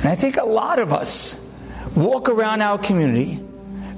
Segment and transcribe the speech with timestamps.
[0.00, 1.36] And I think a lot of us
[1.94, 3.38] walk around our community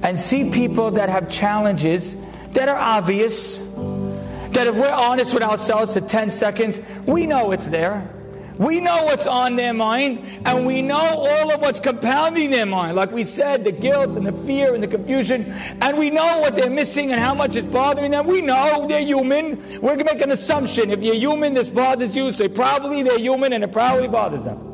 [0.02, 2.17] and see people that have challenges
[2.54, 7.68] that are obvious, that if we're honest with ourselves for 10 seconds, we know it's
[7.68, 8.11] there.
[8.59, 12.96] We know what's on their mind, and we know all of what's compounding their mind.
[12.96, 16.57] Like we said, the guilt and the fear and the confusion, and we know what
[16.57, 18.27] they're missing and how much it's bothering them.
[18.27, 19.57] We know they're human.
[19.80, 20.91] We're going to make an assumption.
[20.91, 24.71] If you're human, this bothers you, so probably they're human and it probably bothers them.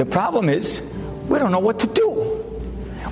[0.00, 0.80] The problem is,
[1.28, 2.10] we don't know what to do.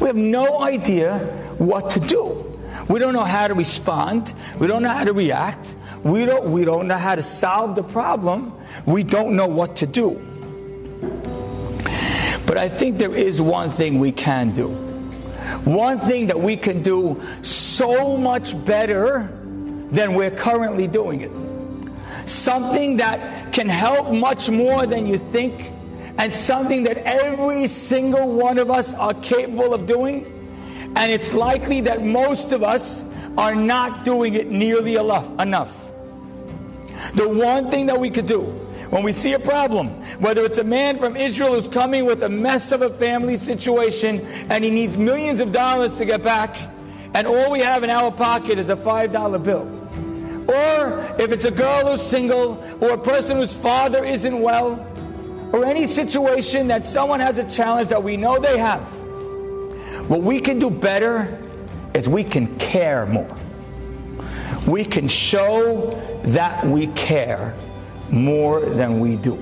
[0.01, 1.19] We have no idea
[1.59, 2.59] what to do.
[2.89, 4.33] We don't know how to respond.
[4.59, 5.77] We don't know how to react.
[6.03, 8.55] We don't, we don't know how to solve the problem.
[8.87, 10.15] We don't know what to do.
[12.47, 14.69] But I think there is one thing we can do.
[15.65, 19.29] One thing that we can do so much better
[19.91, 21.33] than we're currently doing it.
[22.27, 25.75] Something that can help much more than you think,
[26.19, 30.35] and something that every single one of us are capable of doing.
[30.97, 33.05] And it's likely that most of us
[33.37, 35.91] are not doing it nearly enough.
[37.15, 38.43] The one thing that we could do
[38.91, 39.89] when we see a problem,
[40.19, 44.27] whether it's a man from Israel who's coming with a mess of a family situation
[44.51, 46.57] and he needs millions of dollars to get back,
[47.15, 49.69] and all we have in our pocket is a $5 bill.
[50.49, 54.85] Or if it's a girl who's single, or a person whose father isn't well,
[55.53, 58.87] or any situation that someone has a challenge that we know they have,
[60.09, 61.39] what we can do better
[61.95, 63.37] is we can care more.
[64.67, 67.55] We can show that we care
[68.11, 69.35] more than we do.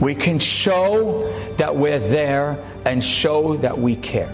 [0.00, 4.32] We can show that we're there and show that we care.